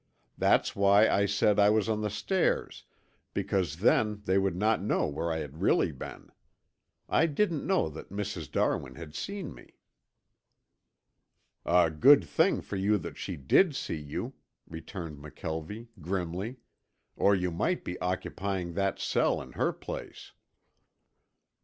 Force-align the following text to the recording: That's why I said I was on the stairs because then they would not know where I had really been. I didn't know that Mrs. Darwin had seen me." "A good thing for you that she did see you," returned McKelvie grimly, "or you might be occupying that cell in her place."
That's 0.35 0.75
why 0.75 1.07
I 1.07 1.27
said 1.27 1.59
I 1.59 1.69
was 1.69 1.87
on 1.87 2.01
the 2.01 2.09
stairs 2.09 2.85
because 3.35 3.77
then 3.81 4.23
they 4.25 4.39
would 4.39 4.55
not 4.55 4.81
know 4.81 5.05
where 5.05 5.31
I 5.31 5.37
had 5.37 5.61
really 5.61 5.91
been. 5.91 6.31
I 7.07 7.27
didn't 7.27 7.67
know 7.67 7.87
that 7.89 8.09
Mrs. 8.09 8.51
Darwin 8.51 8.95
had 8.95 9.13
seen 9.13 9.53
me." 9.53 9.75
"A 11.67 11.91
good 11.91 12.23
thing 12.23 12.61
for 12.61 12.77
you 12.77 12.97
that 12.97 13.19
she 13.19 13.35
did 13.37 13.75
see 13.75 13.97
you," 13.99 14.33
returned 14.67 15.19
McKelvie 15.19 15.89
grimly, 16.01 16.57
"or 17.15 17.35
you 17.35 17.51
might 17.51 17.83
be 17.83 17.99
occupying 18.01 18.73
that 18.73 18.97
cell 18.97 19.39
in 19.39 19.51
her 19.51 19.71
place." 19.71 20.31